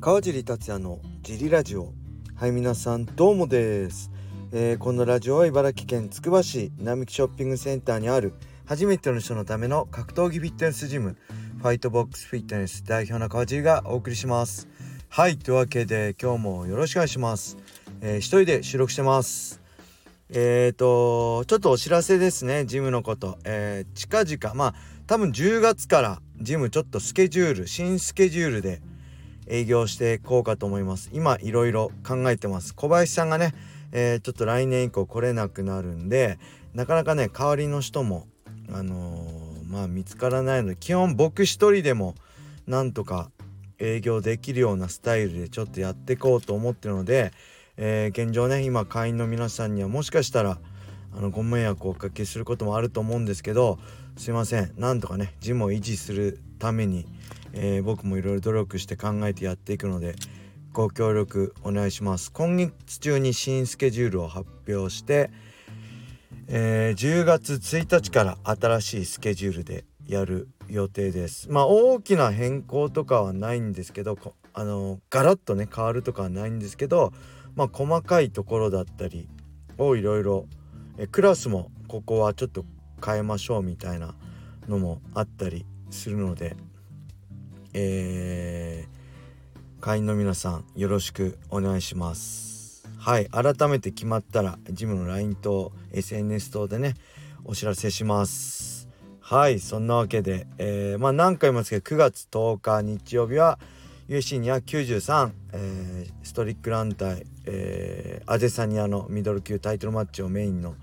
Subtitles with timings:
[0.00, 1.92] 川尻達也のジリラジオ。
[2.34, 4.10] はい皆さんどうもです、
[4.50, 8.32] えー、このラジオは茨城県つくば市並木ショッピングセンターにある
[8.64, 11.18] 初めての人のための格闘技フィットネスジム
[11.58, 14.68] ファイトボックスフィットネス代表の川尻がお送りします。
[15.10, 17.58] はいというわけで今日もよろしくお願いします、
[18.00, 19.60] えー、一人で収録してます。
[20.30, 22.64] えーとちょっとお知らせですね。
[22.64, 24.74] ジムのこと、えー、近々まあ
[25.06, 28.80] 多分10月からジムちょっとスケジュール新スケジュールで
[29.50, 31.10] 営業していこうかと思います。
[31.12, 32.74] 今いろいろ考えてます。
[32.74, 33.52] 小林さんがね、
[33.92, 36.38] えー、ちょっと来年以降来れなくなるんで
[36.74, 38.26] なかなかね代わりの人も
[38.72, 42.14] あのー、まあ見つからないので基本僕一人でも
[42.66, 43.30] なんとか
[43.78, 47.32] 営業できるようなスタイルでちょっとやっていこうと思ってるので、
[47.76, 50.58] えー、現状ね今会員の皆さんにはもしかしたら
[51.16, 53.78] あのご迷惑をおかけすることもあると思うんですけど
[54.16, 54.72] すいません。
[54.76, 57.06] なんとかねジムを維持するために
[57.52, 60.14] えー、僕もいろいろ努力して考えてやっていくので
[60.72, 62.30] ご協力お願いします。
[62.30, 65.30] 今月中に新スケジュールを発表して、
[66.46, 71.50] えー、10月1日から新しいスケジュールでやる予定です。
[71.50, 74.16] まあ大きな変更とかはないんですけど
[74.54, 77.12] あのガラッとね変わるとかはないんですけど
[77.56, 79.28] まあ細かいところだったり
[79.78, 80.46] をいろいろ
[81.10, 82.64] クラスもここはちょっと
[83.04, 84.14] 変えましょうみたいな
[84.68, 86.56] のもあったりするので
[87.74, 92.86] えー、会員の皆さんよろしくお願いします。
[92.98, 96.94] はい改めて決まったらジムの LINE と SNS 等でね
[97.44, 98.88] お知らせします。
[99.20, 103.58] はいそんなわけで、えー、まあ何回も言いますけど9月10日日曜日は
[104.10, 110.74] UC293、えー、ストリックラン対、えー、アデサニアのミドル級タイトルマッチをメインの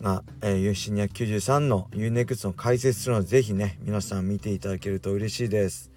[0.00, 5.90] が、えー、UFC293 の UNEXT の解説するのでぜひね皆さん見ていただけると嬉しいです。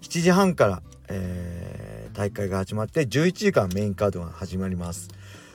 [0.00, 5.08] 7時半から、えー、大会が始まって11時間メインカードが始まります。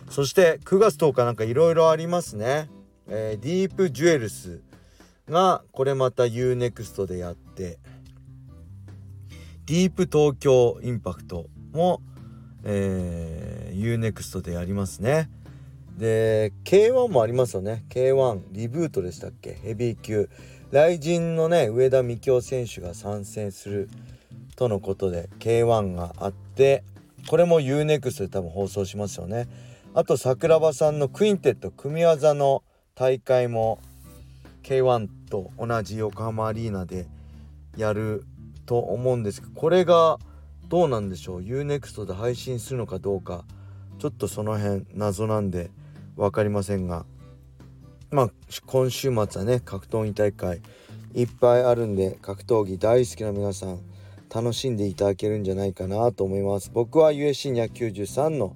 [0.09, 2.69] そして9月10日なんかいろいろありますね、
[3.07, 4.61] えー、ディープジュエルス
[5.27, 7.79] がこれまた UNEXT でやって
[9.65, 12.01] ディープ東京インパクトも、
[12.63, 15.29] えー、UNEXT でやりますね。
[15.97, 17.83] で K1 もありますよね。
[17.89, 19.53] K1 リブートでしたっけ？
[19.53, 20.29] ヘビー級。
[20.71, 23.89] 雷神のね上田美京選手が参戦する
[24.55, 26.83] とのことで K1 があって
[27.27, 29.47] これも UNEXT で多分放送しますよね。
[29.93, 32.63] あと桜庭さんのクインテット組み技の
[32.95, 33.79] 大会も
[34.63, 37.07] K1 と同じ横浜アリーナで
[37.77, 38.25] やる
[38.65, 40.19] と思うんですけどこれが
[40.67, 43.45] どうなんでしょう？UNEXT で配信するのかどうか
[43.99, 45.71] ちょっとその辺謎なんで
[46.15, 47.05] 分かりませんが。
[48.11, 48.29] まあ
[48.65, 50.61] 今週末はね格闘技大会
[51.13, 53.79] いっぱいあるんで格闘技大好きな皆さん
[54.33, 56.71] 楽しんでいただけるんじゃないかなと思います。
[56.73, 58.55] 僕は USC293 の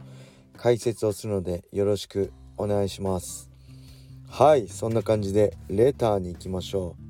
[0.58, 3.50] 解説をするのでよろしくお願いします。
[4.28, 7.10] はいそんな感じでレターに行きましょう。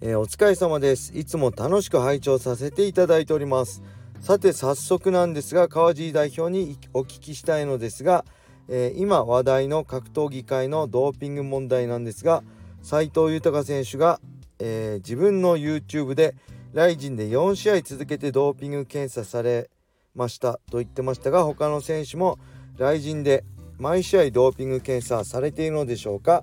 [0.00, 1.16] えー、お疲れ様です。
[1.16, 3.82] いつも楽しく拝聴させていただいております。
[4.22, 8.24] さて早速なんですが川尻代表にお聞きしたいのですが、
[8.68, 12.44] えー、今話題の格闘技界のドーピング問題なんですが
[12.82, 14.20] 斉藤豊選手が、
[14.60, 16.36] えー、自分の YouTube で
[16.72, 19.68] ライジンで4試合続けてドーピング検査され
[20.14, 22.38] ましたと言ってましたが他の選手も
[22.78, 23.44] ライジンで
[23.78, 26.42] 毎試合ドーピング検査されているのでしょうか？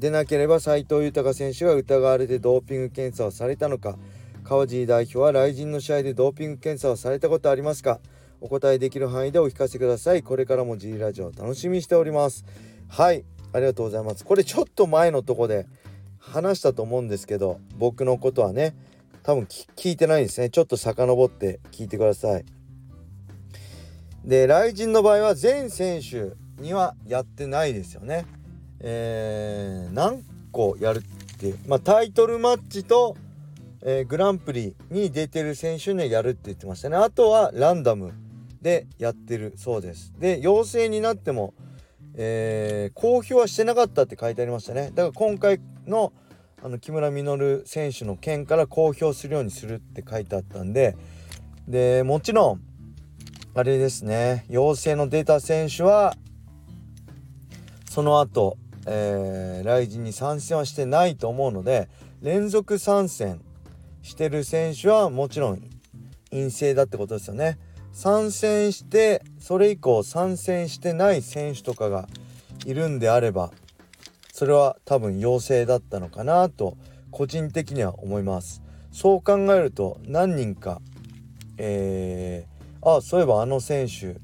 [0.00, 3.96] でなければ斉藤豊選手が疑われてドーピング検査をされたのか。
[4.42, 8.00] 川尻代表は来人の試合でドーピング検査をされたことありますか？
[8.40, 10.24] お答えできる範囲でお聞かせください。
[10.24, 12.44] これからも G ラジオ楽しみにしております。
[12.88, 13.24] はい。
[13.52, 14.24] ありがとうございます。
[14.24, 15.66] これちょっと前のとこで
[16.18, 18.74] 話したと思うんですけど僕のことはね。
[19.22, 20.50] 多分聞いてないですね。
[20.50, 22.44] ちょっと遡って聞いてください。
[24.24, 26.32] で雷神の場合は全選手
[26.62, 28.26] にはやってないですよね。
[28.80, 30.22] えー、何
[30.52, 33.16] 個やるってまあタイトルマッチと、
[33.82, 36.96] えー、グランプリに出てる選手にはやるって言ってましたね。
[36.96, 38.12] あとはランダム
[38.60, 40.12] でやってるそうです。
[40.18, 41.54] で陽性になっても、
[42.14, 44.90] えー、公表はしてなかったって書いてありましたね。
[44.94, 46.12] だから今回の
[46.62, 50.96] あの木村稔選手の件から公表するようにするって書いてあったんで
[51.66, 52.60] でもちろん
[53.54, 56.14] あれですね陽性の出た選手は
[57.88, 61.88] その後、えー、ライジンに参戦はしてないと思うので
[62.20, 63.40] 連続参戦
[64.02, 65.62] してる選手はもちろん
[66.30, 67.58] 陰性だってことですよね。
[67.92, 72.08] 参戦してそれ以降参戦してない選手とかが
[72.64, 73.50] いるんであれば
[74.40, 76.78] それは多分陽性だったのかなと
[77.10, 78.62] 個人的には思います。
[78.90, 80.80] そう考えると何人か、
[81.58, 84.16] えー、あそういえばあの選手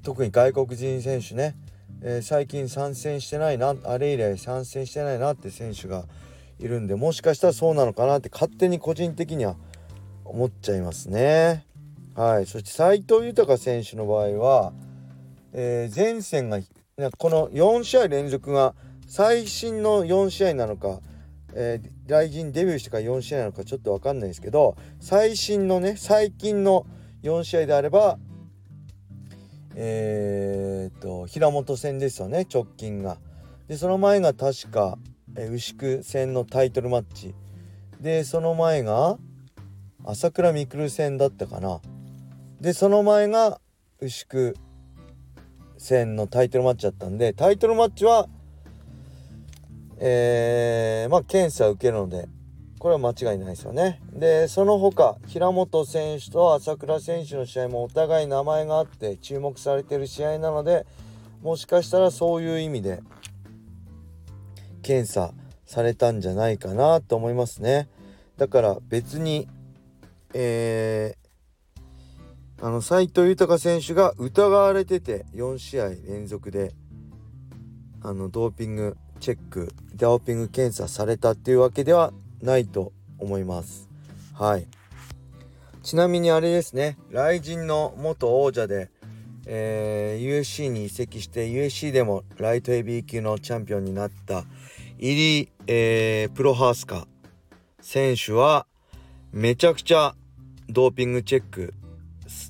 [0.00, 1.54] 特に外国人選手ね、
[2.00, 6.06] えー、最近参戦してないなあれ以来参戦してないなって選手が
[6.58, 9.56] いるんでもしかしたらそうなのかなって勝手に個人的には
[10.24, 11.66] 思っちゃいますね。
[12.14, 14.72] はい、そして斉藤豊選手の場合は、
[15.52, 16.58] えー、前線が
[17.18, 18.74] この4試合連続が
[19.06, 21.00] 最新の4試合なのか、
[21.54, 26.86] えー、来人デビューしてから4試合なのかちょっと分かんないですけど最新のね最近の
[27.22, 28.18] 4試合であれば
[29.74, 33.18] えー、っと平本戦ですよね直近が。
[33.68, 34.96] でその前が確か、
[35.36, 37.34] えー、牛久戦のタイトルマッチ
[38.00, 39.18] でその前が
[40.04, 41.80] 朝倉未来戦だったかな
[42.60, 43.60] でその前が
[44.00, 44.54] 牛久
[45.78, 48.28] 戦のタイトルマッチだったんでタイトルマッチは
[49.98, 52.28] えー、まあ検査を受けるので
[52.78, 54.00] これは間違いないですよね。
[54.12, 60.86] でその他平本選手と朝倉選手の試合もお互い名前があって注目されてる試合なので
[61.42, 63.02] もしかしたらそういう意味で
[64.82, 65.32] 検査
[65.64, 67.88] されたんじゃないかなと思いますね。
[68.36, 69.48] だから別に
[70.38, 76.74] えー、あの斉藤豊選手が疑われてて4試合連続で
[78.02, 83.88] あのドーピングチェックドーピング検査されたっていうわけではないと思います。
[84.34, 84.66] はい。
[85.82, 86.98] ちなみにあれですね。
[87.12, 88.90] 雷神の元王者で、
[89.46, 94.44] えー、USC に移籍して USC でもライトヘビー級のチャンピオンになった
[94.98, 97.06] イリ、えー、プロハースカ
[97.80, 98.66] 選手は
[99.32, 100.14] めちゃくちゃ
[100.68, 101.72] ドーピングチェック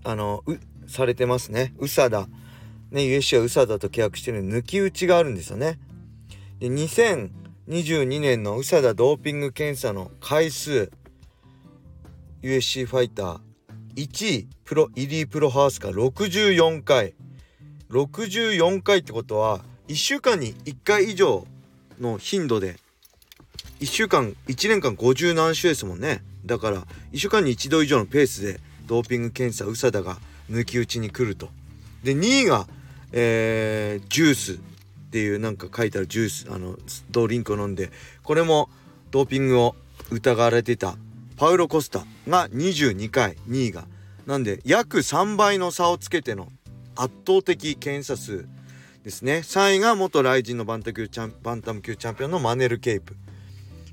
[0.04, 0.42] あの
[0.86, 1.74] されてますね。
[1.78, 2.26] USADA
[2.90, 5.78] ね USC は USADA と契約してるの抜き打ちがあるんですよね。
[6.58, 10.90] で2022年の USADA ドーピング検査の回数
[12.42, 13.38] USC ファイター
[13.96, 17.14] 1位プロイリープロハウスか64回。
[17.90, 21.46] 64回ってことは1週間に1回以上
[22.00, 22.76] の頻度で
[23.78, 26.22] 1週間1年間50何週ですもんね。
[26.44, 26.82] だから
[27.12, 30.18] 1週間に1度以上のペースでドーピング検査 USADA が
[30.50, 31.48] 抜き打ちに来ると。
[32.02, 32.66] で2位が、
[33.12, 34.75] えー、ジュース。
[35.16, 36.76] っていうなんか書いてあるジュースあの
[37.10, 37.90] ドリンクを飲んで
[38.22, 38.68] これも
[39.10, 39.74] ドーピングを
[40.10, 40.98] 疑われてた
[41.38, 43.86] パウロ・コスタが22回2位が。
[44.26, 46.48] なんで約3倍の差をつけての
[46.96, 48.46] 圧倒的検査数
[49.04, 49.36] ですね。
[49.38, 53.16] 3位が元ライジンのバンタ級チャンバンタム級チャンピオンのマネル・ケイプ。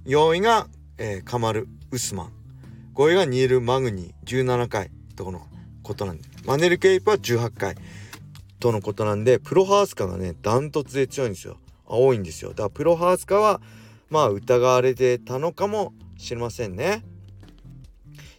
[0.06, 0.68] 4位が、
[0.98, 2.32] えー、カマル・ウスマン。
[2.96, 4.44] 5位がニール・マグニー。
[4.44, 5.48] 17回とこの
[5.84, 6.24] ことなんで。
[6.46, 7.76] マネル・ケイプは18回。
[8.64, 11.58] とのことなんでプロハースカがねダントツで強いんですよ。
[11.86, 12.52] 多いんですよ。
[12.52, 13.60] だからプロハースカは
[14.10, 17.04] まあ疑われてたのかもしれませんね。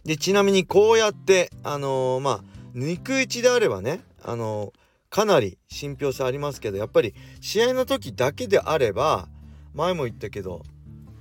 [0.03, 2.43] でちなみにこうやってあのー、まあ
[2.73, 9.27] 肉打ちであればねあのー、かなり信憑性ありますけどやっぱり試合の時だけであれば
[9.75, 10.63] 前も言ったけど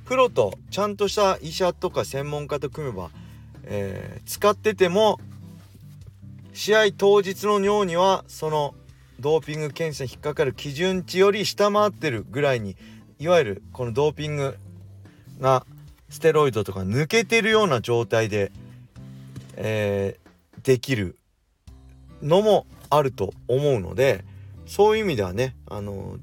[0.06, 3.10] プロとちゃんとした医者とか専門家と組めば、
[3.64, 5.20] えー、使ってても
[6.54, 8.74] 試合当日の尿にはその
[9.24, 12.76] ドーピング検査に引っかかる基準値より下回ってるぐらいに
[13.18, 14.58] いわゆるこのドーピング
[15.40, 15.64] が
[16.10, 18.52] ステロイドとか抜けてるような状態で、
[19.56, 21.16] えー、できる
[22.20, 24.26] のもあると思うので
[24.66, 26.18] そういう意味ではねあの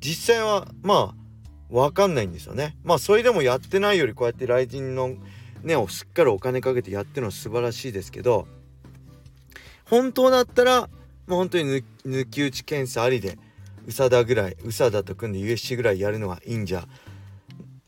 [0.00, 1.14] 実際はまあ
[1.70, 2.76] 分かんないんですよね。
[2.84, 5.14] まあそれでもやってないよりこうやって雷神の
[5.62, 8.46] ねをすっかりお金かけてやってるのは素晴らしいですけど
[9.86, 10.90] 本当だったら
[11.26, 13.38] もう本当に抜き打ち検査ありで
[13.86, 16.86] 宇佐田ぐらい宇佐田と組んで USC ぐらいやるのがいいんじゃ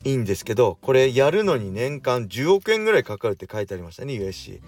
[0.04, 4.60] いいんですけどこれやるのに年間10億円ぐらいかかるって書いてありましたね USC。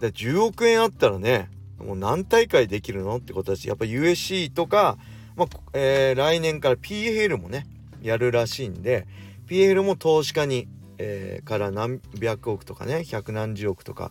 [0.00, 4.98] だ10億円あったらねもう何大会できるのってことだしやっぱ USC とか、
[5.36, 7.66] まあえー、来年から PL もね
[8.02, 9.06] やるらしいんで
[9.46, 10.68] PL も投資家に、
[10.98, 14.10] えー、から何百億とかね百何十億とか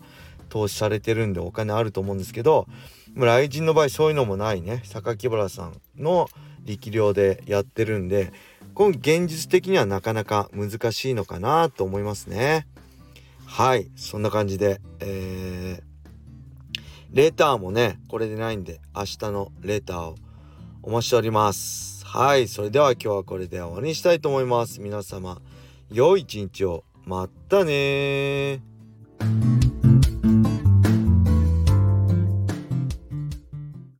[0.50, 2.68] 投資されてるんでお金あると思うんですけど
[3.16, 4.82] 雷神の場合そういうのもないね。
[4.86, 6.30] 榊原さんの
[6.64, 8.32] 力量でやってるんで
[8.74, 12.68] この現実的にはなかなか難しいのかなと思いますね。
[13.46, 13.92] はい。
[13.96, 20.16] そんな感じでえー、レターもねこれでないんで明日のレターを
[20.82, 22.06] お待ちしております。
[22.06, 22.48] はい。
[22.48, 24.82] それでは今日はこれで終わりにしたいと思います。
[24.82, 25.42] 皆様
[25.92, 26.84] 良い一日を。
[27.06, 28.62] またね